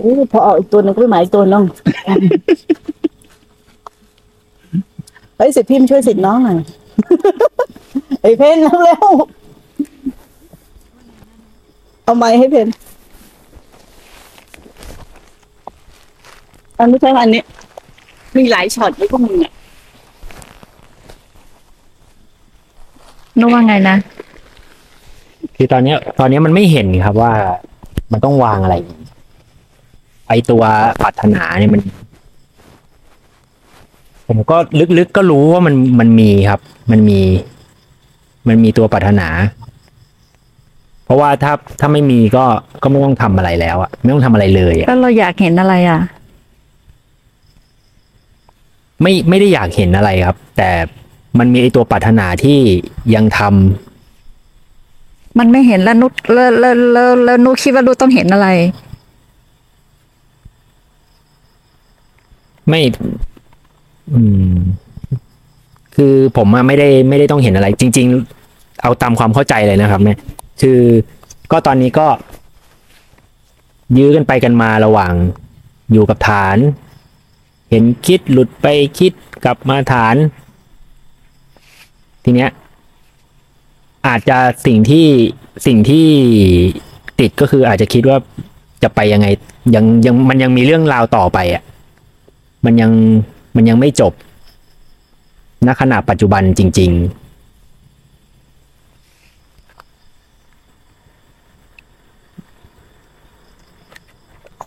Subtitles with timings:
[0.00, 1.64] โอ้พอเอาอีกตัวหนึงก็ไม่หมายอีกตัวน้อง
[5.36, 6.58] เฮ้ยสิทธิ์พิมพ์ช่วยสิทธิ์น้องหน่อย
[8.22, 9.06] ไอ้เพนแล้วแล้ว
[12.04, 12.68] เอาไม้ให้เพน
[16.78, 17.42] อันไม่ใช่อันนี้
[18.36, 19.52] มีหลายช็อตด้วยพวกมึงอะ
[23.38, 23.96] นึกว่าไงนะ
[25.56, 27.32] คือตอนเนี้ย ตอนเนี้ยมันไม่เห็นครับว่า
[28.12, 28.76] มันต้องวางอะไร
[30.30, 30.62] ไอตัว
[31.02, 31.82] ปรารถนาเนี่ยมัน
[34.28, 34.56] ผมก็
[34.98, 37.20] ลึกๆก็รู้ว่ามันมันมีครับ มันมี
[38.48, 39.28] มันมีตัวปรารถนา
[41.04, 42.44] เพราะว่าถ้าถ้าไม่มีก็
[42.82, 46.00] ก็ไม่ต้องทำอะไรแล้วอะไม่ต้องทำอะไรเลยอะก็เราอยากเห็นอะไรอะ
[49.02, 50.70] ไม่ไม่ได้อยากเห็นอะไรครับ แต่
[51.38, 52.58] มันมีไอตัวปรารถนาที่
[53.14, 58.48] ยังทำมันไม่เห็นแล้วนุชแล้วแล้วแล้วแล้วนุชคิดว่านุชต้องเห็นอะไร
[62.68, 62.80] ไม่
[64.14, 64.20] อื
[64.52, 64.54] ม
[65.94, 68.06] คือผมอะไม่ได้ไม่ได้ต้องเห็นอะไร จริง
[68.44, 70.18] ๆ เอาตามความเข้าใจเลยนะครับ เนี่ย
[70.60, 70.80] คือ
[71.52, 72.06] ก็ตอนนี้ก็
[73.98, 75.12] ยื้อกันไปกันมาระหว่าง
[75.92, 76.56] อยู่กับฐาน
[77.70, 78.66] เห็นคิดหลุดไป
[78.98, 79.12] คิด
[79.44, 80.16] กลับมาฐาน
[82.24, 82.50] ทีเนี้ย
[84.06, 85.06] อาจจะสิ่งที่
[85.66, 86.08] สิ่งที่
[87.20, 88.16] ติดก็คืออาจจะคิดว่า
[88.82, 89.26] จะไปยังไง
[89.74, 91.62] ยังยังมันยังมีเรื่องราวต่อไปอะ
[92.64, 92.92] มันยัง
[93.56, 94.12] มันยังไม่จบ
[95.66, 96.92] ณขณะปัจจุบันจริง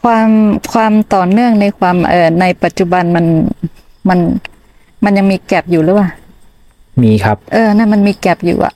[0.10, 0.30] ความ
[0.74, 3.26] ความต่อเนื่องในความเอ่อในปัจจุบันมัน
[4.10, 4.20] มัน
[5.04, 8.74] มันยังมีแกลบอยู่หรือเปล่าๆมีครับ เออนั่นมันมีแกลบอยู่อะ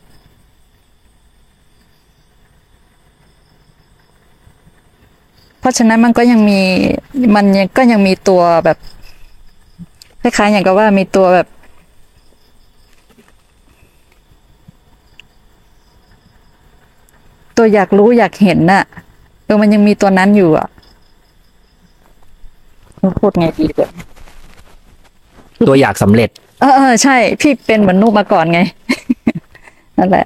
[5.59, 6.59] เพราะฉะนั้นมันก็ยังมี
[7.35, 8.77] มันยังก็ยังมีตัวแบบ
[10.21, 11.47] คล้ายๆอย่างกับว่ามีตัวแบบ
[17.57, 18.83] ตัวอยากรู้อยากเห็นน่ะ
[19.45, 20.67] เออมันยังมีตัวนั้นอยู่อะ
[23.19, 23.91] พูดไงดีแบบ
[25.67, 26.29] ตัวอยากสำเร็จ
[26.61, 28.59] เออเออใช่ พี่เป็นเหมือนนุกมาก่อนไง
[29.97, 30.25] นั่นแหละ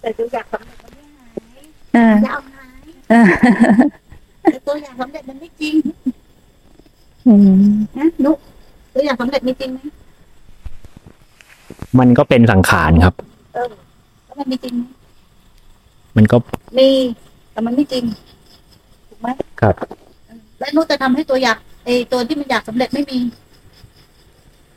[0.00, 1.34] แต่ตัวอยากสำเร็จมันไม่หาย
[1.94, 3.26] เออจะเอาหายเออ
[4.40, 6.19] แต่ตัวอยากสำเร็จมันไม่จริงอืม
[7.98, 8.38] นะนุก
[8.92, 9.78] ตัวอยากสำเร็จมีจริงไหม
[11.98, 13.14] มันก็เป็นสังขารครับ
[13.54, 13.70] เออ
[14.24, 14.82] แล้วมันมีจริงไหม
[16.16, 16.36] มันก็
[16.78, 16.88] มี
[17.52, 18.04] แต่มันไม่จริง
[19.08, 19.28] ถูกไหม
[19.60, 19.74] ครับ
[20.58, 23.18] และนุกจะทำให้ตัวอยากไอตัวที่มันอยากสำเร็จไม่มี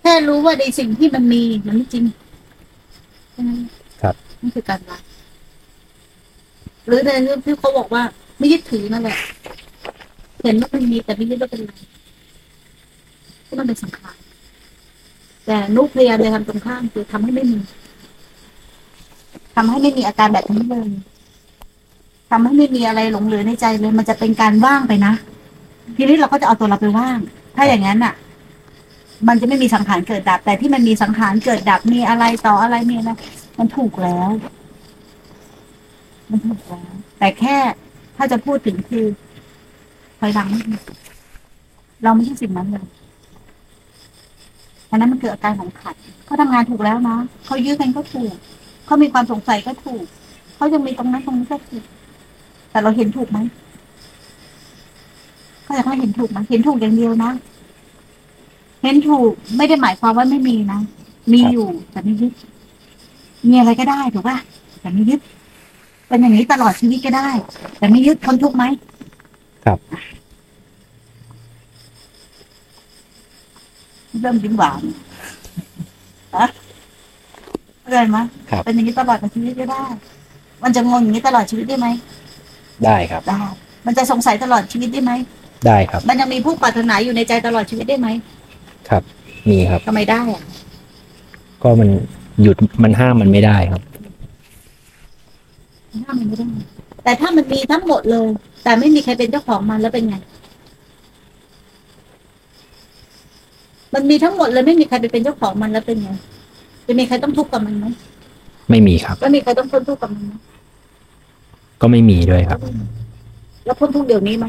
[0.01, 2.03] แค่รู้ว่าในสิ่งที่มันมีมันไม่จริง
[3.31, 3.59] แค่นั้น
[4.01, 4.97] ครับ นี่คือการละ
[6.87, 8.03] หรือในเรื่องที่เขาบอกว่า
[8.37, 9.17] ไม่ยึดถือนั่นแหละ
[10.43, 11.71] เห็นว่ามันมีแต่ไม่ยึดว่าเป็นไร
[13.53, 14.15] ที่มันเป็นสังขาร
[15.45, 17.57] แต่นุกพยายามจะทำตรงข้ามคือทำให้ไม่มี
[19.55, 20.89] ทำให้ไม่มีอาการแบบนี้เลย
[22.31, 25.13] ทำให้ไม่มีอะไรหลงเหลือในใจเลย มันจะเป็นการว่างไปนะ
[25.97, 27.19] ทีนี้เราก็จะเอาตัวเราไปว่าง
[27.55, 28.13] ถ้าอย่างนั้นอะ
[29.27, 33.11] มันจะไม่มีสังขารเกิดดับ แต่ที่มันมีสังขารเกิดดับมีอะไรต่ออะไรมีอะไร
[33.59, 34.29] มันถูกแล้ว
[36.29, 37.57] มันถูกแล้ว แต่แค่
[38.17, 39.05] ถ้าจะพูดถึงคือ
[40.19, 40.75] ถอยหลังไม่ดี
[42.03, 42.85] เราไม่ใช่สิ่งนั้นเลย
[44.93, 45.95] อันนั้นมันเกิดอาการของขัด
[46.25, 48.33] เขาทำงานถูกแล้วนะเขายื้อกันก็ถูก
[48.85, 50.03] เขามีความสงสัยก็ถูก
[50.55, 51.83] เขายังมีตรงนั้นตรงนี้ก็ถูก
[52.71, 53.39] แต่เราเห็นถูกไหม
[55.63, 57.31] เขาอยากให้เห็นถูกนะเห็นถูกอย่างเดียวนะ
[58.83, 60.79] เห็นถูกไม่ได้หมายความว่าไม่มีนะ
[61.33, 62.33] มีอยู่แต่ไม่ยึด
[63.49, 64.37] มีอะไรก็ได้ถูกป่ะ
[64.81, 65.19] แต่ไม่ยึด
[66.07, 67.29] เป็นอย่างนี้ตลอดชีวิตก็ได้
[67.77, 68.63] แต่ไม่ยึดทนทุกข์ไหม
[69.65, 69.79] ครับ
[74.21, 74.81] เริ่มยิ้มหวาน
[76.35, 76.45] อะ
[77.79, 78.17] เข้าใจไหม
[78.49, 79.83] ครับ เป็นอย่างนี้ตลอดชีวิตก็ได้
[80.63, 81.87] มันจะงงอย่างนี้ตลอดชีวิตได้ไหม
[82.85, 83.41] ได้ครับ ได้
[83.85, 85.11] มันจะสงสัยตลอดชีวิตได้ไหม
[85.67, 88.07] ได้ครับ มันยังมีผู้ปรารถนาอยู่ในใจตลอดชีวิตได้ไหม
[88.89, 89.03] ครับ
[89.49, 90.43] มีครับ ทำไมได้อะ
[91.63, 91.89] ก็มัน
[92.41, 93.81] หยุดมันห้ามมันไม่ได้ครับ
[96.03, 96.47] ห้ามมันไม่ได้
[97.03, 98.27] แต่ถ้ามันมีทั้งหมดเลย
[98.63, 100.15] แต่ไม่มีใครเป็นเจ้าของมันแล้วเป็นไง
[103.93, 106.09] มันมีทั้งหมดเลยไม่มีใครไปเป็นเจ้าของมันแล้วเป็นไง
[106.87, 107.85] จะมีใครต้องทุกข์กับมันไหม
[108.69, 110.33] ไม่มีครับแล้วมีใครต้องพ้นทุกข์กับมันไหม
[111.81, 112.59] ก็ไม่มีด้วยครับ
[113.65, 114.45] แล้วพ้นทุกข์เดี๋ยวนี้ไหม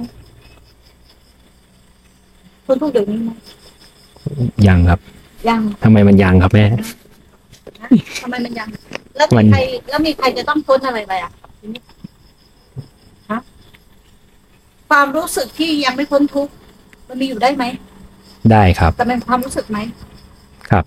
[2.67, 3.31] พ้นทุกข์เดี๋ยวนี้ไหม
[4.69, 5.01] ยังครับ
[5.49, 7.89] ยังทำไมมันยังครับแม่นะ
[8.23, 8.69] ทำไมมันยัง
[9.17, 11.83] แล้วมัมีนใคร แล้วมีใครจะต้องพ้นอะไรไปอะทีนี้
[13.31, 13.41] ฮะ
[14.91, 16.53] ความรู้สึกที่ยังไม่พ้นทุกข์
[17.09, 17.65] มันมีอยู่ได้ไหม
[18.53, 19.79] ได้ครับ แต่เป็นความรู้สึกไหม
[20.71, 20.85] ครับ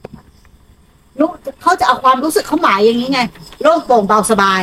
[1.20, 1.32] นุก
[1.62, 3.22] เขาจะเอาความรู้สึกเขาหมายอย่างนี้ไง
[3.62, 4.62] โล่งโปร่งเบาสบาย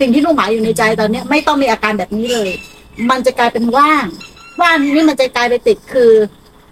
[0.00, 2.50] สิ่งที่นุกหมายอยู่ในใจตอนเนี้ย ไม่ต้องมีอาการแบบนี้เลย
[3.10, 4.06] มันจะกลายเป็นว่าง
[4.60, 6.12] ว่างนี่มันจะกลายไปติดคือ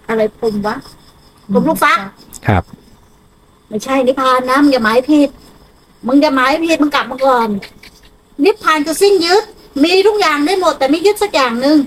[0.09, 0.75] อะไรพรมวะ
[1.51, 1.93] พรมลูกฟ้า
[2.47, 2.63] ครับ
[3.69, 5.29] ไม่ใช่นิพพานนะมึงอย่าหมายผิด
[6.07, 7.47] มึงอย่าหมายผิดมึงกลับมาก่อน
[8.43, 9.43] นิพพานคือสิ้นยึด
[9.83, 11.77] มีทุกอย่างได้หมด แต่ไม่ยึดสักอย่างหนึ่ง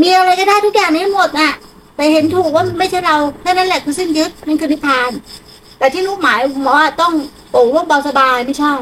[0.00, 1.52] มีอะไรก็ได้ทุกอย่างนี้หมดอะ
[1.96, 5.10] แต่เห็นถูกว่ามันไม่ใช่เราแค่นั้นแหละคือสิ้นยึดนั่นคือนิพพาน
[5.78, 6.38] แต่ที่นุกหมาย
[6.76, 7.12] ว่าต้อง
[7.50, 8.74] โปร่งโล่งเบาสบายไม่ใช่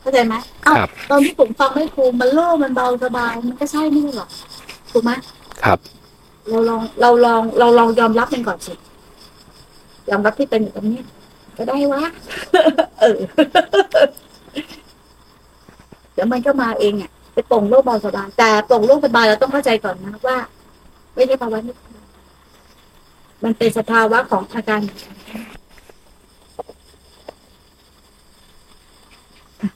[0.00, 0.34] เข้าใจไหม
[0.64, 4.28] เอ้าครับ ตอนที่ผมฟังไม่ครูมันโล่งมันเบาสบายมันก็ใช่ไม่ใช่หรอ
[4.92, 5.10] ถูกไหม
[5.64, 5.78] ครับ
[6.48, 8.74] เราลองเราลองเราลองยอมรับมันก่อนสิ
[10.10, 11.00] ยอมรับที่เป็นอยู่ตรงนี้
[11.56, 12.02] ก็ได้วะ
[13.00, 13.18] เออ
[16.12, 20.38] เดี๋ยวมันก็มาเองอะ ไปปลงโลกเบาสบายแต่ปลงโลกสบายเราต้องเข้าใจก่อนนะว่า
[21.14, 21.92] ไม่ใช่ภาวะนิพพาน
[23.44, 24.80] มันเป็นสภาวะของอาการ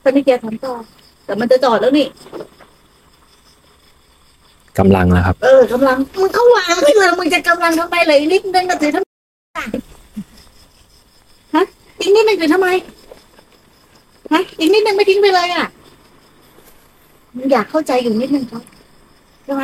[0.02, 0.74] ตอนนี้แกทำต่อ
[1.24, 2.06] แต่มันจะจอดแล้วนี่
[4.78, 9.10] กำลังแล้วครับ เออกำลังมึงเขาวางไม่เลยมึงจะกำลังทำไมเลยนิดนึงก็ถือทำไม
[11.54, 11.64] ฮะ
[12.00, 12.68] อีกนิดนึงถือทำไม
[14.32, 15.66] ฮะอีกนิดนึงไม่ทิ้งไปเลยอะ
[17.36, 18.62] มึงอยากเข้าใจอยู่นิดนึงครับ
[19.44, 19.62] ใช่ไหม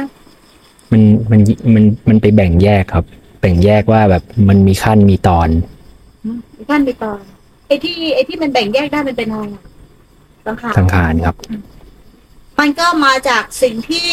[0.92, 1.40] มันมัน
[1.74, 3.04] มันมันไปแบ่งแยกครับ
[3.40, 5.48] แบ่งแยกว่าแบบมันมีขั้นมีตอน
[6.70, 7.12] ท่านไปต่อ
[7.66, 9.62] ไอ้ที่ไอ้ที่มันแบ่งแยกได้มันเป็นอะไรอะ
[10.46, 11.36] สังขารสังขารครับ
[12.60, 14.08] มันก็มาจากสิ่งที่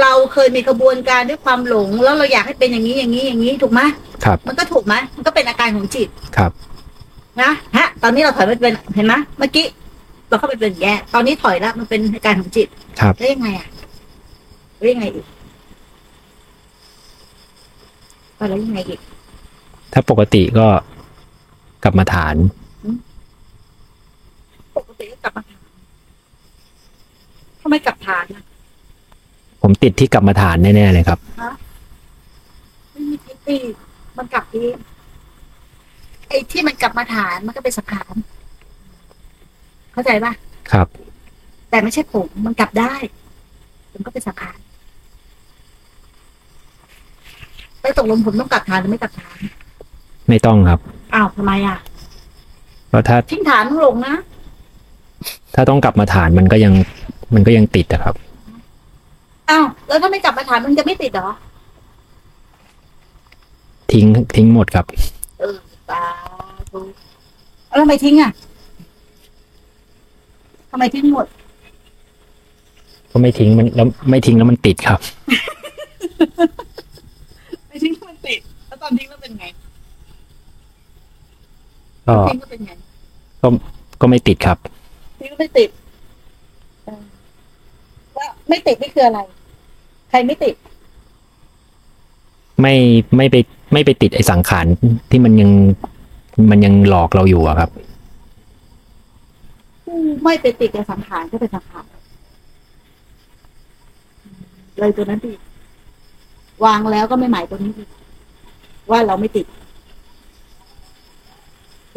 [0.00, 3.80] เราเคยมีกระบวนการด้วยความหลง แล้วเราอยากให้เป็นอย่างนี้อย่างนี้อย่างนี้ถูกไหม
[4.24, 6.52] ครับ มันก็ถูกไหมมันก็เป็นอาการของจิตครับ
[7.40, 9.66] นะฮะ ตอนนี้เราถอยไปเป็นเห็นไหมเมื่อกี้
[10.28, 12.68] เราเข้าไปเป็นแย่ตอนนี้ถอยแล้วมันเป็นอาการของจิต
[13.00, 13.68] ครับแล้วยังไงอะ
[14.78, 15.26] แล้วยังไงอีก
[18.36, 19.00] แล้วยังไงอีก
[19.92, 20.66] ถ้าปกติก็
[21.82, 22.36] กลับมาฐาน
[24.76, 25.62] ปกติก็กลับมาถาม
[27.60, 28.44] ทำไมกลับฐานอะ
[29.62, 31.18] ผมติดที่กลับมาฐานแน่ๆเลยครับ
[32.92, 33.58] ไม่มีทิฏฐิ
[34.16, 34.76] มันกลับเอง
[36.28, 38.14] ไอ้ที่มันกลับมาฐานมันก็เป็นสังขาร
[39.98, 40.32] เข้าใจป่ะ
[40.72, 40.86] ครับ
[41.70, 42.92] แต่ไม่ใช่ผมมันกลับได้
[43.92, 44.58] ผมก็เป็นสังขาร
[47.80, 49.38] ไปตกลงผมต้องกลับฐานหรือไม่กลับฐาน
[50.28, 50.80] ไม่ต้องครับ
[51.14, 51.78] อ้าวทำไมอะ
[52.88, 54.14] เพราะถ้าทิ้งฐานลงนะ
[55.54, 56.72] ถ้าต้องกลับมาฐานมันก็ยัง
[57.34, 58.14] มันก็ยังติดอะครับ
[59.50, 61.30] อ้าวแล้วถ้าไม่กลับมาฐานมันจะไม่ติดเหรอ
[63.92, 64.06] ทิ้ง
[64.36, 64.86] ทิ้งหมดครับ
[65.38, 65.56] เออ
[65.90, 66.02] สา
[66.70, 66.80] ธุ
[67.66, 68.32] แล้วทำไมทิ้งอะ
[70.70, 71.26] ทำไมทิ้งหมด
[73.10, 75.00] ก็ไม่ทิ้งมันแล้วไม่ทิ้งแล้วมันติดครับ
[77.68, 79.46] ไม่ทิ้งแล้วมันติด แล้วตอนทิ้งแล้วเป็นไง
[82.06, 82.72] ก็ทิ้งแล้วเป็นไง
[84.00, 84.58] ก็ไม่ติดครับ
[85.20, 85.68] ทิ้งแล้วไม่ติด
[86.84, 87.02] เออ
[88.16, 89.20] ว่าไม่ติดนี่คืออะไร
[90.10, 90.54] ใครไม่ติด
[92.60, 92.74] ไม่
[93.16, 93.36] ไม่ไป
[93.72, 94.66] ไม่ไปติดไอ้สังขาร
[95.10, 95.50] ที่มันยัง
[96.50, 97.70] มันยังหลอกเราอยู่อะครับ
[99.88, 101.86] ผู้ไม่ไปติดกับสังขารก็เป็นสังขาร
[104.78, 105.32] เลยตัวนั้นดิ
[106.64, 107.84] วางแล้วก็ไม่หมายตัวนี้ดิ
[108.90, 109.46] ว่าเราไม่ติด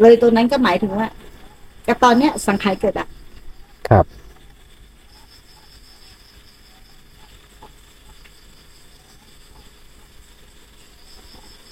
[0.02, 1.08] เลยตัวนั้นก็หมายถึงว่า
[1.88, 3.08] กับตอนเนี้ย สังขารเกิดอะ
[3.90, 4.06] ครับ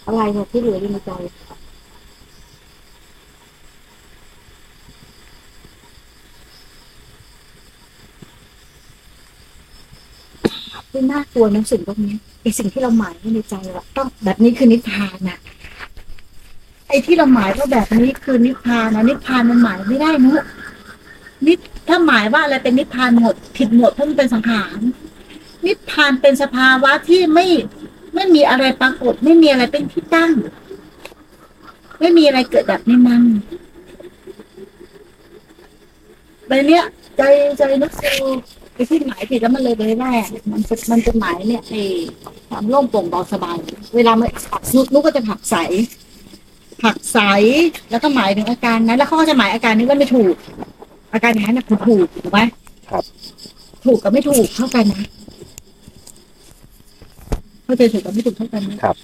[0.05, 1.11] อะไรเนี่ยที่เหลืออยู่ในใจ
[10.99, 15.37] ที่น่ากลัวนั้นสิ่งพวกนี้ไอสิ่งที่เราหมายไว้ในใจว่าต้องแบบนี้คือนิพพานนะ
[16.89, 20.45] ไอที่เราหมายว่าแบบนี้คือนิพพานนะนิพพานมันหมายไม่ได้นะ
[21.45, 21.53] นิ
[21.87, 24.77] ถ้าหมายว่าอะไรเป็นนิพพานหมดผิดหมดเพราะมันเป็นสังขาร
[25.65, 27.45] นิพพานเป็นสภาวะที่ไม่
[28.15, 30.31] ไม่มีอะไรปรากฏ ไม่มีอะไรเป็นที่ตั้ง
[31.99, 33.23] ไม่มีอะไรเกิดแบบนี้มัน
[36.47, 36.83] ใบเนี้ย
[37.17, 37.21] ใจ
[37.57, 38.13] ใจนึกซู
[38.79, 41.81] ไอ้ที่หมายผิดแล้วมันเลยไปแรกมันเป็นมันเป็นหมายเนี่ยไอ้
[42.49, 43.57] ความโล่งโปร่งเบาสบาย
[43.95, 44.27] เวลามัน
[44.75, 45.55] นุกนุกก็จะผลักใส
[46.83, 47.19] ผลักใส
[47.91, 50.35] แล้วก็หมายถึงอาการนั้น แล้วเขาก็จะหมายอาการนี้ว่าไม่ถูก
[51.13, 52.39] อาการอย่างนั้นนะคือถูกถูกไหม
[52.89, 53.03] ครับ
[53.85, 55.07] ถูกกับไม่ถูกเท่ากันนะ
[57.63, 58.95] เข้าใจถูกกับไม่ถูกเท่ากันนะครับ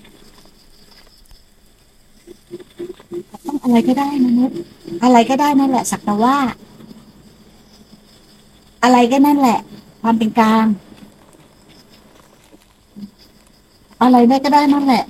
[3.47, 4.51] ต้องอะไรก็ได้นะนุ๊ก
[5.03, 6.35] อะไรก็ได้นั่นแหละสักแต่ว่า
[8.85, 9.59] อะไรก็นั่นแหละ
[10.01, 10.65] ความเป็นกลาง
[14.01, 15.03] อะไรได้ก็ได้นั่นแหละ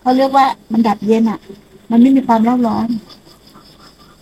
[0.00, 1.38] เขาเรียกว่ามันดับเย็นอะ
[1.90, 2.88] มันไม่มีความร้อนร้อน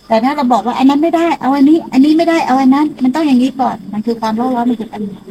[0.09, 5.23] แต่ถ้าเราบอกว่าอันนั้นไม่ได้ เอาอันนี้ อันนี้ไม่ได้เอาอันนั้น มันต้องอย่างนี้ก่อน มันคือความร้อนร้อนมันคือปัญหา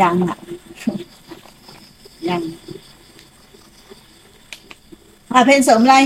[0.00, 0.38] ยังอะ
[2.28, 2.42] ยัง
[5.34, 5.96] อะเพนเสริมอะไร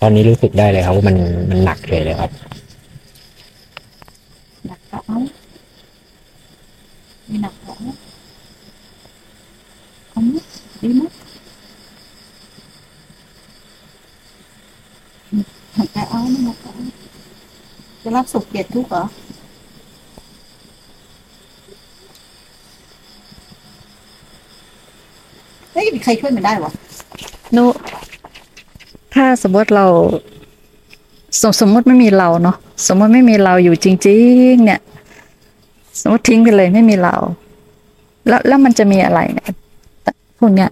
[0.00, 1.16] ตอนนี้รู้สึกได้เลยครับว่ามัน
[1.50, 2.30] มันหนักเลยเลยครับ
[4.66, 5.18] หนักก็เอา
[7.28, 7.90] ไม่หนักก็เอา
[10.10, 10.36] เอาไหม
[10.82, 11.02] ดีไหม
[15.74, 17.02] หนักก็เอาไม่หนักก็เอา
[18.04, 19.04] จะ รับสุขเกลียดทุกข์เหรอ
[25.72, 26.72] เฮ้ยมีใครช่วยมันได้วะ
[27.56, 27.64] นุ
[29.14, 29.86] ถ้าสมมติเรา
[31.40, 34.18] สมสมมติไม่มีเราเนาะสมมติไม่มีเราอยู่จริ
[34.50, 34.80] ง ๆ เนี่ย
[36.00, 37.14] สมมติทิ้งไปเลยไม่มีเรา
[38.28, 39.52] แล้วแล้วมันจะมีอะไรเนี่ย
[40.38, 40.70] พวกเนี้ย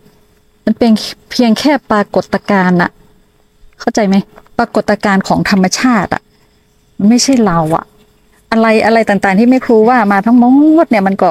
[0.64, 0.92] มันเป็น
[1.30, 2.90] เพียงแค่ปรากฏการณ์อะ
[3.80, 4.16] เข้าใจไหม
[4.59, 6.23] ปรากฏการณ์ของธรรมชาติอะ
[7.09, 7.85] ไม่ใช่เราอะ
[8.52, 10.45] อะไรอะไรต่าง ๆ ที่แม่ครูว่ามาทั้งหม
[10.85, 11.30] ดเนี่ยมันก็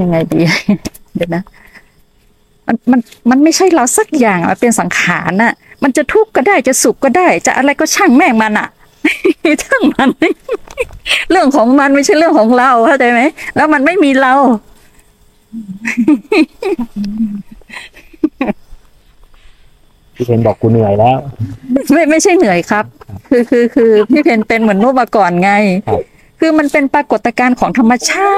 [0.00, 0.40] ยังไงดี
[1.16, 1.42] เดี๋ยวนะ
[2.66, 8.68] มันมันมันไม่ใช่เราสักอย่างมันเป็นสังขารน่ะ มันจะทุกข์ก็ได้จะสุขก็ได้ จะอะไรก็ช่างแม่งมันอะ
[9.64, 10.08] ช่างมัน
[11.30, 13.20] เรื่องของมันไม่ใช่เรื่องของเราเข้าใจไหม
[13.56, 14.34] แล้วมันไม่มีเรา
[20.16, 21.16] พี่เพนบอกกูเหนื่อยแล้ว
[21.92, 22.84] ไม่ไม่ใช่เหนื่อยครับ
[23.30, 25.50] คือคือคือพี่เพนเป็นเหมือนนูมาก่อนไง
[25.88, 26.00] ครับ
[26.40, 28.34] คือมันเป็นปรากฏการณ์ของธรรมชา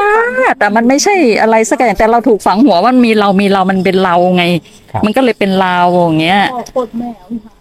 [0.50, 4.44] ติแต่มันไม่ใช่อะไรสักอย่างแต่เราถูกฝังหัวว่ามันมีเรามีเรามันเป็นเราไง
[4.92, 7.52] ครับ มันก็เลยเป็นเราอย่างเงี้ย พ่อโคตรแม่เอาค่ะ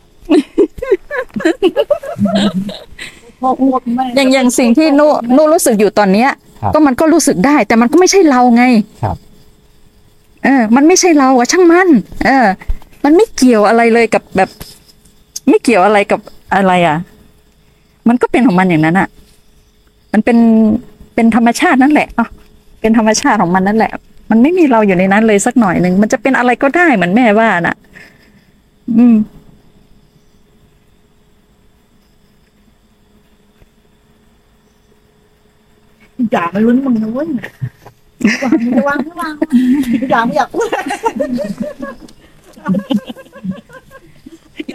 [3.41, 5.05] พ่อโคตรแม่อย่างอย่างสิ่งที่นู
[5.36, 6.29] นูรู้สึกอยู่ตอนเนี้ย
[6.62, 8.63] ครับก็มันก็รู้สึกได้ แต่มันก็ไม่ใช่เราไง
[9.03, 9.15] ครับ
[10.43, 11.89] เออ มันไม่ใช่เราอะช่างมัน
[12.25, 12.47] เออ
[13.03, 14.49] มันไม่เกี่ยวอะไรเลยกับแบบ
[15.49, 16.19] ไม่เกี่ยวอะไรกับ
[16.55, 16.97] อะไรอะ
[18.09, 19.07] มันก็เป็นของมันอย่างนั้นอะ
[20.13, 20.37] มันเป็น
[21.15, 22.27] เป็นธรรมชาตินั่นแหละอะ
[22.81, 23.91] เป็นธรรมชาติของมันนั่นแหละ
[24.31, 27.75] มันไม่มีเราอยู่ในนั้นเลยสักหน่อยหนึ่ง มันจะเป็นอะไรก็ได้เหมือนแม่ว่าน่ะ
[28.97, 29.15] อืม
[36.31, 37.27] อย่ามาลุ้นมึงนะเว้ย
[38.43, 39.33] วางไม่วางไม่วาง
[40.09, 40.67] อย่าไม่อยากพูด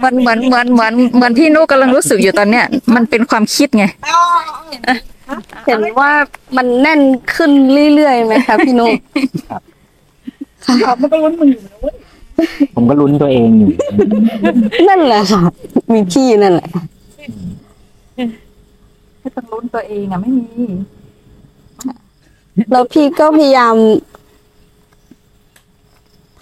[0.05, 3.85] มันเหมือนเหมือนเหมือนเหมือนที่นุกำลังรู้สึกอยู่ตอนเนี้ย มันเป็นความคิดไง
[5.67, 6.13] เห็นว่า
[6.57, 7.01] มันแน่น
[7.35, 7.51] ขึ้น
[7.95, 8.93] เรื่อยๆไหมคะพี่นุ๊ก
[10.81, 11.95] อย่ามันก็ลุ้นมึงอยู่นะเว้ย
[12.75, 13.69] ผมก็ลุ้นตัวเองอยู่
[14.89, 15.43] นั่นแหละค่ะ
[15.93, 16.69] มีพี่นั่นแหละ
[19.21, 20.45] ไม่ต้องลุ้นตัวเองอะไม่มี
[22.73, 23.75] แล้วพี่ก็พยายาม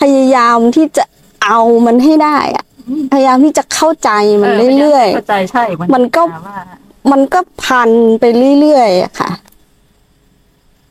[0.00, 1.04] พยายามที่จะ
[1.44, 2.64] เอามันให้ได้อะ
[3.12, 4.10] พยายามที่จะเข้าใจ
[4.42, 8.24] มันเรื่อยเข้าใจใช่ มันก็ว่าๆมันก็พันไป
[8.60, 9.30] เรื่อยๆอะค่ะ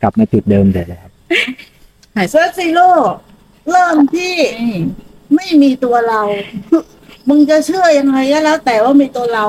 [0.02, 1.12] กลับมาจุดเดิมเลยนะครับ
[2.32, 2.90] set zero
[3.72, 4.34] เริ่มที่
[5.36, 6.22] ไม่มีตัวเรา
[7.30, 9.46] มึงจะเชื่อยังไงก็แล้ว แต่ว่ามีตัวเรา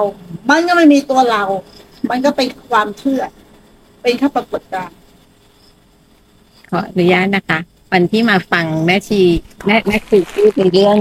[0.51, 1.43] มันก็ไม่มีตัวเรา
[2.11, 3.23] มันก็เป็นความเชื่อ
[4.03, 4.97] เป็นแค่ปรากฏการณ์
[6.71, 7.59] ขออนุญาตนะคะ
[7.93, 9.21] วันที่มาฟังแม่ชี
[9.67, 10.97] แม่แม่ครูพูดในเรื่อง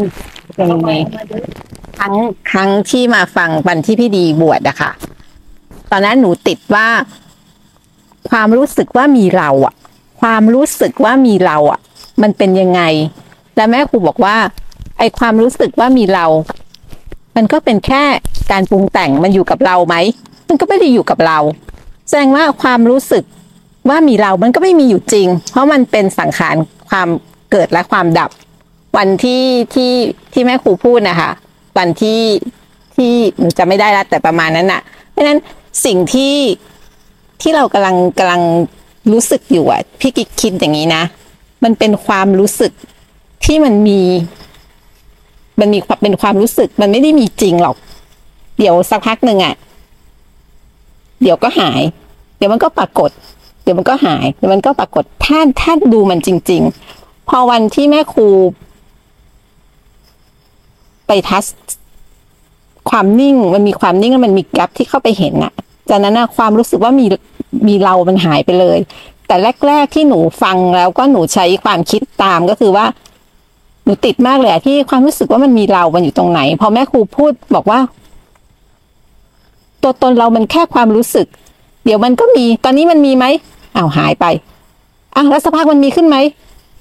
[0.56, 0.94] เป็นไง
[1.98, 2.16] ครั้ง
[2.52, 4.92] ครั้งที่มาฟังวันที่พี่ดีบวชอะค่ะ
[5.92, 6.88] ตอนนั้นหนูติดว่า
[8.30, 9.74] ความรู้สึกว่ามีเราอะ
[10.22, 11.80] ความรู้สึกว่ามีเราอะ
[12.22, 12.82] มันเป็นยังไง
[13.56, 14.36] แล้วแม่ครูบอกว่า
[14.98, 16.26] ไอความรู้สึกว่ามีเรา
[17.36, 18.04] มันก็เป็นแค่
[18.52, 19.96] การปรุงแต่งมันอยู่กับเราไหม
[20.50, 21.38] มันก็ไม่ได้อยู่กับเรา
[22.08, 23.24] แสดงว่าความรู้สึก
[23.88, 26.56] ว่ามีเรามันก็ไม่มีอยู่จริง เพราะมันเป็นสังขาร
[26.90, 27.08] ความ
[27.52, 28.30] เกิดและความดับ
[28.98, 29.44] วันที่
[29.74, 29.92] ที่
[30.34, 31.32] ที่แม่ครูพูดนะคะ
[31.78, 32.22] วันที่
[32.96, 34.82] ที่หนูจะไม่ได้ละแต่ประมาณนั้นน่ะ
[35.12, 35.40] เพราะนั้น
[35.86, 36.36] สิ่งที่
[37.42, 38.42] ที่เรากำลังกำลัง
[39.12, 41.04] รู้สึกอยู่อะพี่กิ๊กคิดอย่างนี้นะ
[41.64, 42.72] มันเป็นความรู้สึก
[43.46, 44.02] ที่มันมี
[45.60, 47.76] มันมีความเป็นความรู้สึก มันไม่ได้มีจริงหรอก
[48.60, 49.56] เดี๋ยวสักพักหนึ่งอะ
[51.22, 51.82] เดี๋ยวก็หาย
[52.38, 53.10] เดี๋ยวมันก็ปรากฏ
[53.72, 56.62] ดี๋ยวมันก็หายเดี๋ยวมันก็ปรากฏถ้าถ้าดูมันจริง
[56.96, 58.28] ๆ พอวันที่แม่ครู
[61.08, 61.46] ไปทัช
[62.90, 65.54] ความนิ่งมันมีความนิ่งแล้วมันมีแกลบที่เข้าไปเห็นอะ
[65.90, 67.06] จากนั้นนะความรู้สึกว่ามี
[67.68, 68.78] มีเรามันหายไปเลย
[69.28, 69.36] แต่
[69.68, 72.86] แรก ๆ ที่หนูฟังแล้วก็หนูใช้ความคิดตามก็คือว่า
[73.84, 77.80] หนูติดมากเลยที่ความรู้สึกว่ามันมีเรา มันอยู่ตรงไหน พอแม่ครูพูดบอกว่า
[79.84, 81.28] ตัวตนเรามันแค่ความรู้สึก
[81.86, 83.26] เดี๋ยวมันก็มี ตอนนี้มันมีไหม
[83.76, 84.26] เอาหายไป
[85.16, 86.18] อะแล้วสักพักมันมีขึ้นไหม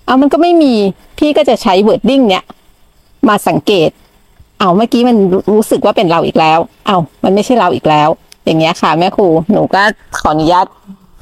[0.06, 0.74] เอามันก็ไม่มี
[1.18, 2.44] พี่ก็จะใช้ wording เนี่ย
[3.28, 3.90] มาสังเกต
[4.60, 5.16] เอาเมื่อกี้มัน
[5.52, 8.08] รู้สึกว่าเป็นเราอีกแล้ว เอามันไม่ใช่เราอีกแล้ว
[8.44, 9.82] อย่างเงี้ยค่ะ แม่ครูหนูก็
[10.18, 10.66] ขออนุญาต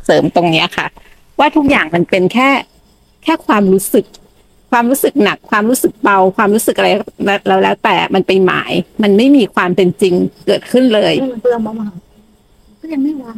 [0.05, 0.87] เสริมตรงเนี้ยค่ะ
[1.39, 2.49] ว่าทุกอย่างมันเป็นแค่
[3.25, 4.05] แค่ความรู้สึก
[4.71, 6.89] ความรู้สึกหนัก ความรู้สึกเบา ความรู้สึกอะไร
[7.47, 10.15] แล้วแล้วแต่มันไปหมาย มันไม่มีความเป็นจริง
[10.47, 11.89] เกิดขึ้นเลยเปลืองมามา
[12.81, 13.37] ก็ยังไม่วาง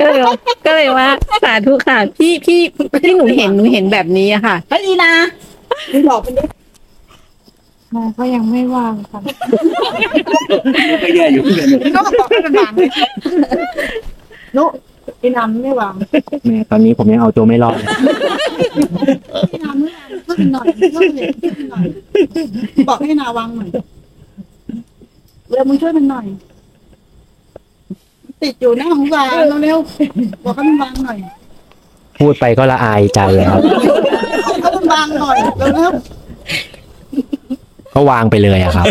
[0.00, 0.34] ก็เลยว่า
[0.66, 1.08] ก็เลยว่า
[1.44, 2.60] สาธุค่ะ พี่พี่
[3.02, 5.12] ที่หนูเห็นหนูเห็นแบบนี้อะค่ะเฮ้ยดีนะ
[5.92, 6.44] มึงบอกมันดิ
[7.94, 9.20] มาก็ยังไม่ว่างค่ะ
[11.02, 12.90] ก็แย่อยู่เพื่อนก็บอกให้มันวางเลย
[14.56, 14.64] นุ
[15.22, 15.94] อีน้ำไม่วาง
[16.46, 17.86] แม่ตอนนี้ผมยังเอาตัวไม่รอดเลย
[19.52, 21.06] อีน้ำไม่วางช่วยมันหน่อยช่วย
[21.58, 21.86] มันหน่อย
[22.88, 23.68] บอกให้นาวางหน่อย
[25.50, 26.26] เร็วมึงช่วยมันหน่อย
[28.42, 29.26] ติดอยู่หน้าของสาร
[29.62, 31.18] เร็วๆบอกให้มันวางหน่อย
[32.18, 33.54] พูดไปก็ละอายใจแล้ว
[34.44, 35.92] ให้มันวางหน่อยเร็ว
[37.94, 38.86] ก็วางไปเลยอะครับ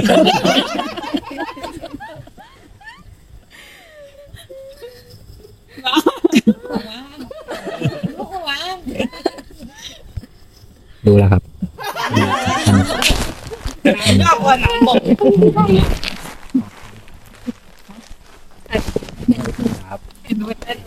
[11.05, 11.41] ดูแล้วครับ
[16.13, 16.16] ๆ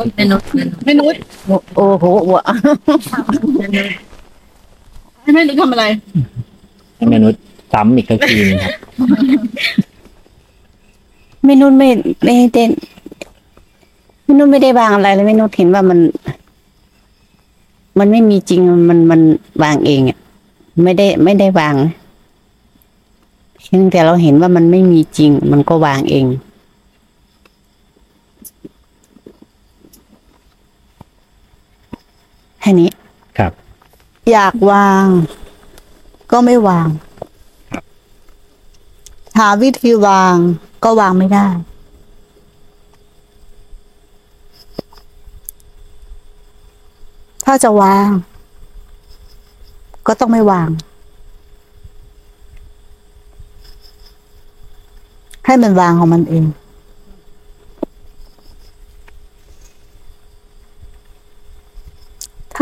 [0.00, 1.14] ยอดวันบอกในนุษไม่นุช
[1.76, 2.04] โอ้โห
[5.21, 5.85] ให้ไม่นุชทำอะไร
[6.97, 7.40] ให้มนุษย์
[7.73, 8.72] ซ้ำอีกสักทีนึงครับ
[11.44, 11.88] ไม่นุ่นไม่
[12.25, 12.62] ไม่ได้
[14.25, 15.98] ไม่นุ่นไม่ได้วางอะไรเลยไม่นุ่นเห็นว่ามัน
[17.98, 19.20] มันไม่มีจริงมันมัน
[19.62, 20.18] วางเองอะ
[20.85, 21.77] ไม่ได้ไม่ได้วาง
[23.62, 26.25] เพียงแต่เราเห็นว่ามันไม่มีจริง มันก็วางเอง
[32.61, 32.90] แค่นี้
[33.38, 33.53] ครับ
[34.31, 35.07] อยากวาง
[36.33, 36.88] ก็ไม่วาง
[39.38, 40.37] หาวิธีวาง
[40.85, 41.49] ก็วางไม่ได้
[47.44, 48.09] ถ้าจะวาง
[50.07, 50.68] ก็ต้องไม่วาง
[55.46, 56.44] ให้มันวางของมันเอง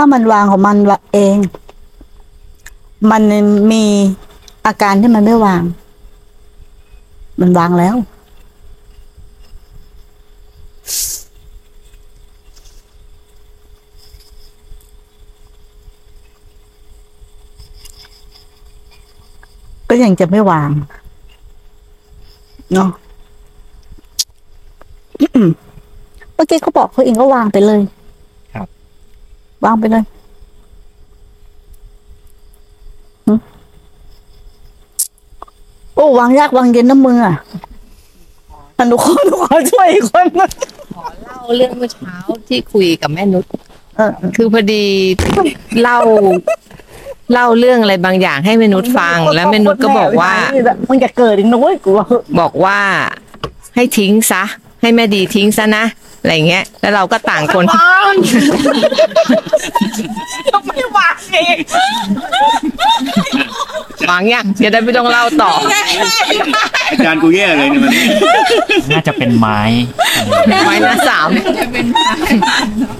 [0.01, 0.77] ถ้ามันวางของมัน
[1.15, 1.37] เอง
[3.11, 3.23] มัน
[3.73, 3.85] มี
[4.67, 5.63] อาการที่มันไม่วาง
[7.41, 7.97] มันวางแล้ว
[19.89, 20.71] ก็ยังจะไม่วาง
[22.73, 22.91] เนาะ
[26.35, 27.83] เมื่อกี้เขาบอกเขาเองก็วางไปเลย
[29.69, 30.05] วางไปเลย
[35.95, 37.37] โอ้วางยากวางเย็นนะมึงอะ
[38.79, 40.49] อนุคนขอช่วยอีกคนนะ
[40.95, 42.15] ขอเล่าเรื่องเมื่อเช้า
[42.49, 43.45] ที่คุยกับแม่นุช
[43.97, 44.85] เออคือพอดี
[45.83, 45.99] เล่า
[47.33, 50.33] เล่าเรื่องอะไรบางอย่างให้แม่นุชฟัง แล้วแม่นุชก็บอกว่า
[50.89, 52.07] มึงจะเกิดอีกนะเว้ยกูว่า
[52.41, 52.79] บอกว่า
[53.75, 54.43] ให้ทิ้งซะ
[54.81, 55.85] ให้แม่ดีทิ้งซะนะ
[56.21, 57.65] อะไรเงี้ย แล้วเราก็ต่างคน
[60.67, 61.57] ไม่วางเอง
[64.11, 65.51] วางยังจะได้ไม่ต้องเล่าต่อ
[66.91, 67.93] อาจารย์กูแย่เลยเนี่ยมัน
[68.93, 69.61] น่าจะเป็นไม้
[70.65, 71.29] ไม้หน้าสาม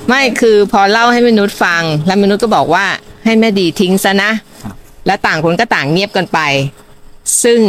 [0.09, 2.85] ไม่คือพอเล่าให้แม่นุชฟัง แล้วแม่นุชก็บอกว่า
[3.25, 4.31] ให้แม่ดีทิ้งซะนะ
[5.07, 6.39] แล้วต่างคนก็ต่างเงียบกันไป
[7.43, 7.61] ซึ่ง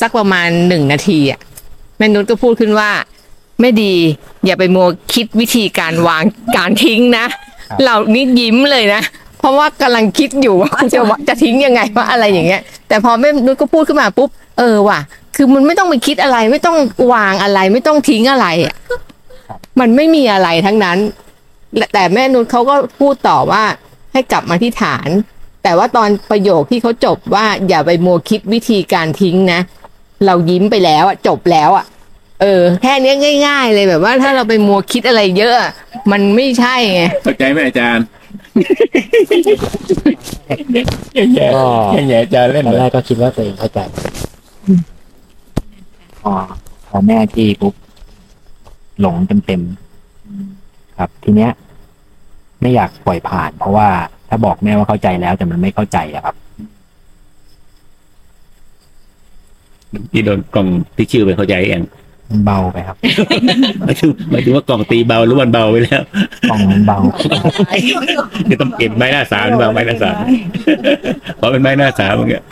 [0.00, 1.40] สักประมาณหนึ่งนาทีอะ
[1.98, 2.90] แม่นุชก็พูดขึ้นว่า
[3.60, 3.94] แม่ดี
[4.46, 6.22] อย่าไปมัวคิดวิธีการวาง
[6.56, 7.26] การทิ้งนะ
[7.84, 9.02] เรานี่ยิ้มเลยนะ
[9.38, 15.00] เพราะว่ากำลังคิดอยู่ว่าคุณจะว่าจะทิ้งยังไงว่าอะไรอย่างเงี้ย แต่พอแม่นุชก็พูดขึ้นมาปุ๊บเออว่ะ
[15.36, 16.76] คือมันไม่ต้องไปคิดอะไร ไม่ต้อง
[17.12, 18.74] วางอะไร ไม่ต้องทิ้งอะไรอะ
[19.80, 20.98] มันไม่มีอะไรทั้งนั้น
[21.76, 23.62] และแต่แม่นุชเขาก็พูดต่อว่า
[24.12, 25.08] ให้กลับมาที่ฐาน
[25.62, 29.60] แต่ว่าตอนประโยคที่เขาจบว่าอย่าไปมัวคิดวิธีการทิ้งนะ
[30.26, 31.84] เรายิ้มไปแล้วอะจบแล้วอะ
[32.40, 35.72] เออ แค่เนี้ยง่าย ๆ เลยแบบว่าถ้าเราไปมัวคิดอะไรเยอะอะ
[36.12, 38.04] มันไม่ใช่ไงเข้าใจไหมอาจารย์
[41.14, 43.80] แย่แย่ก็แย่อาจารย์เล่นตอนเลแรยกก็คิดว่าตัวเองเข้าใจ
[46.20, 46.32] พอ
[46.88, 47.74] พอแม่ที่ปุ๊บ
[49.00, 51.52] หลงเต็มเต็มๆครับ ทีเนี้ย
[52.60, 53.88] ไม่อยากปล่อยผ่าน เพราะว่า
[54.28, 56.36] ถ้าบอกแม่ว่าเข้าใจแล้ว แต่มันไม่เข้าใจอะครับ
[60.12, 61.82] ที่โดนกล่องที่ชื่อไปเข้าใจเอง
[62.30, 62.96] มันเบาไปครับ
[63.84, 66.02] หมายถึงหมายถึงว่ากล่องตีเบาหรือวันเบาไปแล้ว
[66.50, 66.98] กล่องมันเบา
[68.50, 70.16] จะต้องเก็บไม้หน้าสามหรือเปล่าไม้หน้าสาม
[71.36, 72.44] เพราะเป็นไม้หน้าสามมันเงี้ย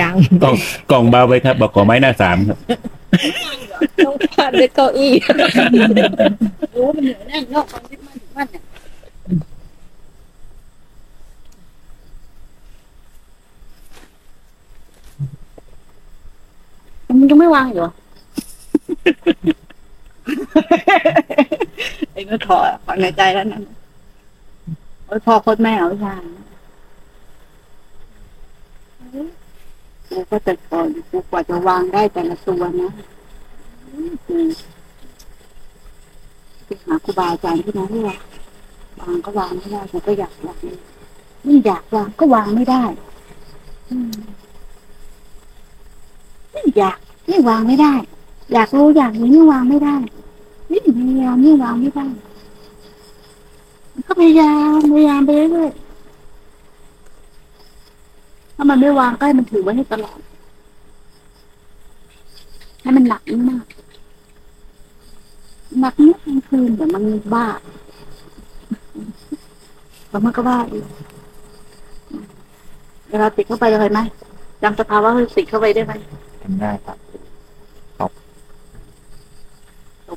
[0.00, 0.56] ยังกล่อง
[0.90, 2.58] กล่องเบาไปครับ บอกขอไม้หน้าสามครับ
[4.06, 5.12] ต้องพาดด้วยเก้าอี้
[6.74, 8.16] รู้ว่ามันเหนื่อยแน่นเนาะความคิดมัน
[17.26, 17.84] มันยังไม่วางอยู่
[22.12, 23.62] เอไอ้ก็ถอถอนในใจแล้วนั่น
[25.06, 26.22] โอ้ยพ่อโคตรแม่เอาวิชาง
[30.08, 32.90] กูก็แต่ก่อนกูกว่าจะวางได้แต่ละตัวนะ
[34.28, 34.48] อืม
[36.64, 38.16] ไปหาครูบาอาจารย์ที่ไหนที่ว่า
[39.00, 40.58] วางก็วางไม่ได้กูก็อยากวาง
[41.46, 42.82] นี่อยากวางก็วางไม่ได้
[43.90, 44.14] อืม
[46.54, 47.92] นี่อยาก นี่วางไม่ได้
[48.52, 49.96] อยากรู้อยากรู้นี่วางไม่ได้
[50.70, 52.06] นี่พยายามนี่วางไม่ได้
[54.06, 55.70] ก็พยายามพยายามไปเรื่อย
[58.56, 60.18] ถ้ามันไม่วางก็ให้มันถือไว้ให้ตลอด
[62.82, 63.64] ให้มันหนักมาก
[65.80, 67.46] หนักนิดกลางคืนเดี๋ยวมันบ้า
[70.10, 70.84] แล้วมันก็บ้าอีก
[73.08, 74.00] เวลาติดเข้าไปเลยไหม
[74.62, 75.92] จำสภาวะติดเข้าไปได้ไหม
[76.42, 76.98] ทำได้ครับ
[78.00, 78.10] ตบ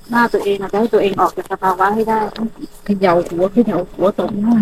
[0.09, 2.43] หน้าตัวเองอะจะให้ตัวเองออกจากสภาวะให้ได้ต้
[2.85, 4.53] เขย่าหัวเขย่าหัวตบหน้า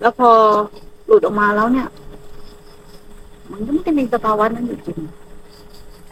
[0.00, 0.30] แล้วพอ
[1.06, 1.88] หลุดออกมาแล้วเนี่ย
[3.50, 4.98] มันก็ไม่ได้มีสภาวะนั้นอยู่จริง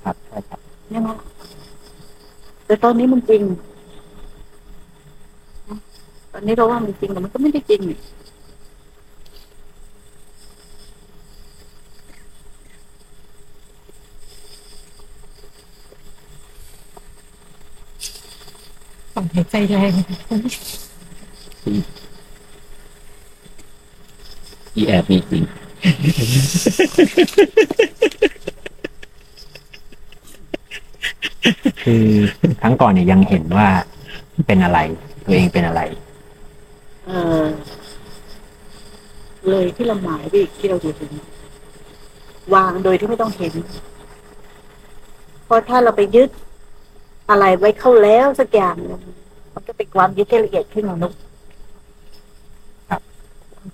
[0.04, 1.08] ครับใช่ครับใช่ไหม
[2.66, 3.42] แต่ตอนนี้มันจริง
[6.32, 7.80] ตอนนี้เราว่ามันจริงแต่มันก็ไม่ได้จริง
[19.20, 19.92] องหายใจแรง
[24.74, 25.42] อีแอบมีจริง
[31.82, 32.04] คือ
[32.60, 33.68] ครั้งก่อนเนี่ยยังเห็นว่า
[34.46, 34.78] เป็นอะไร
[35.24, 35.82] ตัวเองเป็นอะไร
[37.06, 37.44] เออ
[39.50, 41.12] เลยที่เราหมายไปอีกที่เราดูถึง
[42.54, 43.54] วางโดยที่ไม่ต้องเห็น
[45.44, 46.28] เพราะถ้าเราไปยึด
[47.30, 49.00] อะไรไว้เข้าแล้วสักอย่างหนึ่ง
[49.54, 51.12] มันก็เป็นความยึดที่ละเอียดขึ้นของนุก
[52.90, 53.00] ครับ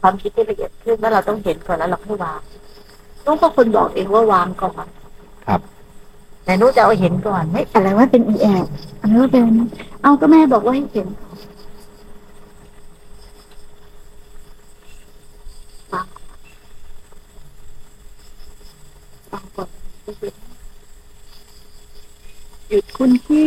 [0.02, 2.40] ความคิดที่ละเอียดขึ้นว่าเราต้องเห็นก่อนแล้วเราค่อยวาง
[3.26, 4.86] นุกก็คนบอกเองว่าวางก่อน
[5.46, 5.60] ครับ
[6.44, 8.66] แต่นุกจะเอาเห็นก่อนไม่อะไรว่าเป็นอีแอบ
[9.00, 9.44] อะไรว่าเป็น
[10.02, 11.08] เอาก็แม่บอกว่าให้เห็น
[15.92, 16.06] วาง
[19.32, 19.68] วางก่อน
[20.20, 20.34] หยุด
[22.96, 23.46] คุณคิ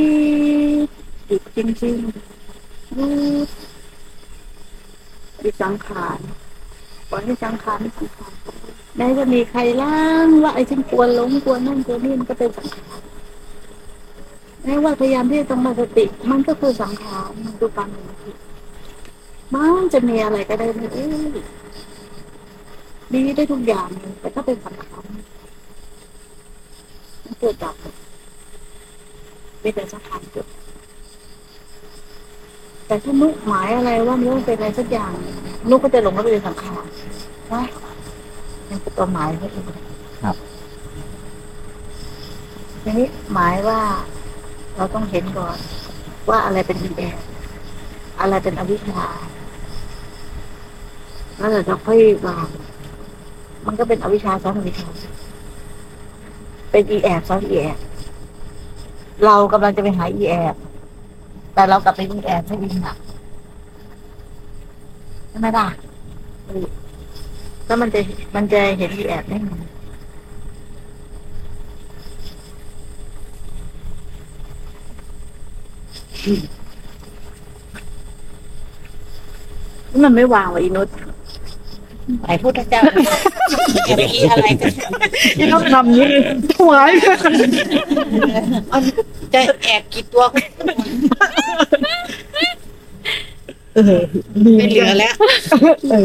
[0.86, 0.88] ด
[1.28, 3.08] หยุดจริงๆหยุ
[3.46, 3.50] ด
[5.40, 6.20] หยุดสังขาร
[7.10, 8.34] ปล่อยให้สังขารไม่สังขาร
[8.98, 13.02] แม้จะมีใครล้างว่าไอ้ฉันกลัวหลงกลัวนั่นกลัวนี่มันก็เป็นสังขาร
[14.64, 18.36] แม้ว่าพยายามที่จะต้องมาสติ มันก็คือสังขารมันคือความหลงผิด
[19.54, 21.36] มันจะมีอะไรก็ได้ไม่เอ้ย
[23.14, 23.88] ดีได้ทุกอย่าง
[24.20, 25.06] แต่ก็เป็นสังขาร
[27.24, 27.74] มันเกิดจาก
[29.66, 30.48] เป็นแต่สังขารเกิด
[32.88, 35.12] แต่ถ้านุกหมายอะไรว่ามันต้องเป็นอะไรสักอย่าง
[35.70, 36.84] นุกก็จะหลงเข้าไปในสังขาร
[37.52, 37.62] ว่า
[38.70, 39.64] มันเป็นตัวหมายเขาเอง
[40.24, 40.36] ครับ
[42.84, 43.80] ทีนี้หมายว่า
[44.76, 45.58] เราต้องเห็นก่อน
[46.30, 47.18] ว่าอะไรเป็นอินแอบ
[48.20, 49.06] อะไรเป็นอวิชชา
[51.38, 52.48] แล้วเราจะค่อยวาง
[53.66, 54.90] มันก็เป็นอวิชชาซ้อนอวิชชา
[56.72, 57.78] เป็นอีแอบซ้อนอีแอบ
[59.24, 60.56] เรากำลังจะไปหาอีแอบ
[61.54, 62.98] แต่เรากลับไปอีแอบไม่ดีหนัก
[65.30, 65.68] ใช่ไหมล่ะ
[67.66, 68.00] แล้วมันจะ
[68.36, 69.52] มันจะเห็นอีแอบได้ไง
[80.04, 80.88] มันไม่วางว่ะอีนุช
[82.22, 82.82] ไหนพุทธเจ้า
[83.90, 84.72] จะไปอีอะไรกัน
[85.38, 86.08] อีนุชทำนี้
[86.54, 86.90] ถวาย
[89.34, 90.24] จะแอบกี่ตัว
[93.76, 94.02] เออ
[94.42, 95.16] ไม่เหลือแล้ว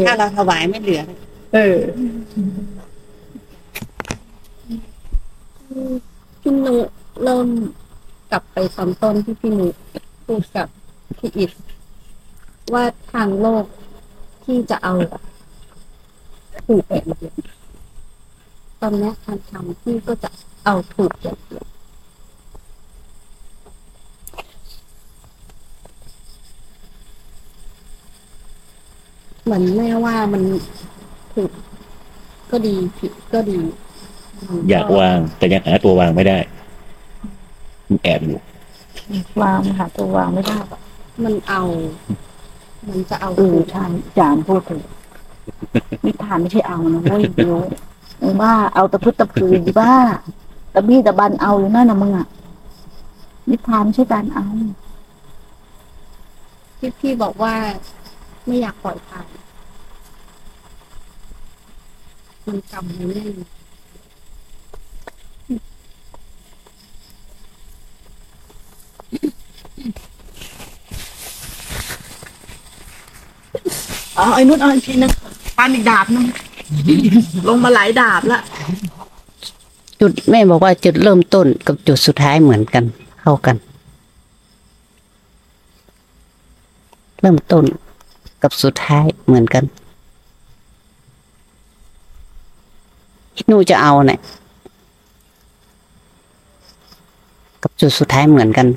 [0.07, 1.01] ถ้าเราถวายไม่เหลือ
[1.53, 1.77] เออ
[6.41, 6.75] พี่นุ
[7.23, 7.47] เริ่ม
[8.31, 9.67] กลับไปตอนต้นที่พี่นุ
[10.25, 10.67] พูดกับ
[11.17, 11.51] พี่อิด
[12.73, 12.83] ว่า
[13.13, 13.65] ทางโลก
[14.45, 14.93] ที่จะเอา
[16.65, 17.33] ถูกอย่างเดียว
[18.81, 20.29] ตอนนี้ทางธรรมที่ก็จะ
[20.65, 21.65] เอาถูกอย่างเดียว
[29.43, 30.43] เหมือนแม่ว่ามัน
[31.33, 31.51] ถูก
[32.51, 33.59] ก็ดีผิดก็ดี
[34.47, 36.37] มันอยากวาง แต่ยังหาตัววางไม่ได้
[37.87, 38.39] มันแอบอยู่
[39.41, 40.57] วางหาตัววางไม่ได้
[41.23, 41.61] มันเอา
[42.87, 43.85] มันจะเอาเออใช่
[44.17, 44.85] จานพูดถูก
[46.05, 47.57] นิทานไม่ใช่เอานะเว้ยเดียว
[48.21, 49.93] มึงบ้าเอาตะพึดตะพือดีบ้า
[50.73, 52.27] ตะบี้ตะบันเอาอยู่นั่นนะมึงอะ
[53.49, 54.45] นิทานไม่ใช่การเอา
[56.77, 57.53] ที่พี่บอกว่า
[58.45, 59.25] ไม่อยากปล่อยผ่าน
[62.47, 63.35] มันกำมันแน่น
[74.17, 76.25] อ๋อไอ้นุ่นเอาอีกทีนึันอีกดาบนึง
[77.47, 78.39] ลงมาหลายดาบละ
[79.99, 82.83] จุดแม่บอกว่าจุดเริ่มต้นกับจุดสุดท้ายเหมือนกัน
[83.21, 83.55] เข้ากัน
[87.21, 87.63] เริ่มต้น
[88.43, 89.63] กับสุดท้ายเหมือนกัน
[93.47, 94.19] หนูจะเอาเนี่ย
[97.63, 98.67] กับจุดสุดท้ายเหมือนกัน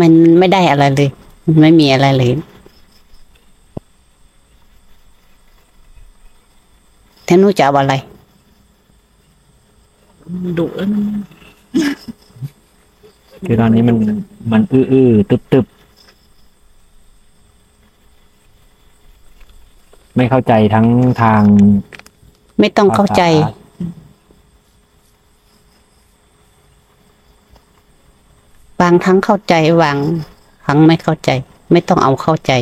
[0.00, 1.10] มันไม่ได้อะไรเลย
[1.46, 2.30] มันไม่มีอะไรเลย
[7.26, 7.94] ท่านูจะเอาอะไร
[10.58, 11.02] ดุแล้วนะ
[13.46, 13.96] คือตอนนี้มัน
[14.52, 15.66] มันอื้ออื้อตึบตึบ
[20.16, 20.86] ไม่เข้าใจทั้ง
[21.22, 21.42] ทาง
[22.60, 23.62] ไม่ต้องเข้าใจภษ
[28.80, 29.98] บางครั้งเข้าใจบาง
[30.64, 31.30] ครั้งไม่เข้าใจ
[31.72, 32.52] ไม่ต้องเอาเข้าใจ